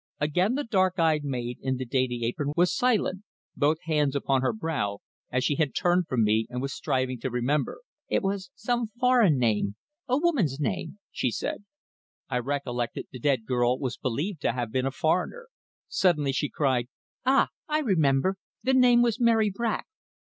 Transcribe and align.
Again 0.19 0.55
the 0.55 0.63
dark 0.63 0.97
eyed 0.97 1.23
maid 1.23 1.59
in 1.61 1.77
the 1.77 1.85
dainty 1.85 2.25
apron 2.25 2.53
was 2.57 2.73
silent 2.75 3.21
both 3.55 3.77
hands 3.83 4.15
upon 4.15 4.41
her 4.41 4.51
brow, 4.51 5.01
as 5.31 5.43
she 5.43 5.57
had 5.57 5.75
turned 5.75 6.07
from 6.07 6.23
me 6.23 6.47
and 6.49 6.59
was 6.59 6.73
striving 6.73 7.19
to 7.19 7.29
remember. 7.29 7.81
"It 8.09 8.23
was 8.23 8.49
some 8.55 8.87
foreign 8.87 9.37
name 9.37 9.75
a 10.07 10.17
woman's 10.17 10.59
name," 10.59 10.97
she 11.11 11.29
said. 11.29 11.65
I 12.29 12.39
recollected 12.39 13.09
the 13.11 13.19
dead 13.19 13.45
girl 13.45 13.77
was 13.77 13.95
believed 13.95 14.41
to 14.41 14.53
have 14.53 14.71
been 14.71 14.87
a 14.87 14.91
foreigner! 14.91 15.49
Suddenly 15.87 16.31
she 16.31 16.49
cried 16.49 16.87
"Ah, 17.23 17.49
I 17.67 17.81
remember! 17.81 18.37
The 18.63 18.73
name 18.73 19.03
was 19.03 19.19
Mary 19.19 19.51
Brack." 19.53 19.85